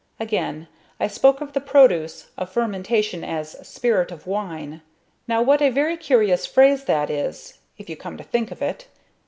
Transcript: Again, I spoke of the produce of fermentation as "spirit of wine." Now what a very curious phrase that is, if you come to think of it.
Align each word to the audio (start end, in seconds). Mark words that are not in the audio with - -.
Again, 0.19 0.67
I 0.99 1.05
spoke 1.05 1.41
of 1.41 1.53
the 1.53 1.61
produce 1.61 2.31
of 2.35 2.49
fermentation 2.49 3.23
as 3.23 3.51
"spirit 3.67 4.11
of 4.11 4.25
wine." 4.25 4.81
Now 5.27 5.43
what 5.43 5.61
a 5.61 5.69
very 5.69 5.95
curious 5.95 6.47
phrase 6.47 6.85
that 6.85 7.11
is, 7.11 7.59
if 7.77 7.87
you 7.87 7.95
come 7.95 8.17
to 8.17 8.23
think 8.23 8.49
of 8.49 8.63
it. 8.63 8.87